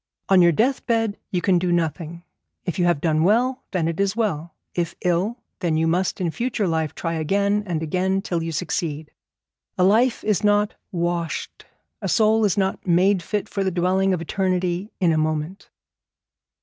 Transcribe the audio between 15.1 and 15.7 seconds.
a moment.